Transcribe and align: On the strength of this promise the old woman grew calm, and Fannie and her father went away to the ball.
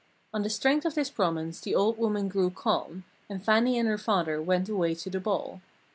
On 0.33 0.41
the 0.41 0.49
strength 0.49 0.83
of 0.83 0.95
this 0.95 1.11
promise 1.11 1.59
the 1.59 1.75
old 1.75 1.99
woman 1.99 2.27
grew 2.27 2.49
calm, 2.49 3.03
and 3.29 3.45
Fannie 3.45 3.77
and 3.77 3.87
her 3.87 3.99
father 3.99 4.41
went 4.41 4.67
away 4.67 4.95
to 4.95 5.11
the 5.11 5.19
ball. 5.19 5.61